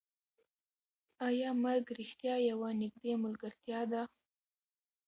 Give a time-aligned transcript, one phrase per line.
[1.27, 4.01] ایا مرګ رښتیا یوه نږدې ملګرتیا ده؟